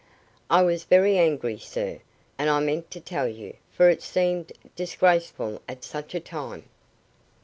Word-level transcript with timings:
"I 0.49 0.63
was 0.63 0.83
very 0.85 1.19
angry, 1.19 1.59
sir, 1.59 1.99
and 2.39 2.49
I 2.49 2.59
meant 2.59 2.89
to 2.89 2.99
tell 2.99 3.27
you, 3.27 3.55
for 3.69 3.87
it 3.87 4.01
seemed 4.01 4.51
disgraceful 4.75 5.61
at 5.69 5.83
such 5.83 6.15
a 6.15 6.19
time." 6.19 6.63